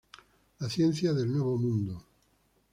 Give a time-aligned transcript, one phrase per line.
[0.59, 2.03] La ciencia del nuevo mundo.